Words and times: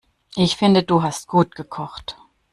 Ich 0.35 0.57
finde 0.57 0.81
du 0.81 1.03
hast 1.03 1.27
gut 1.27 1.53
gekocht. 1.53 2.17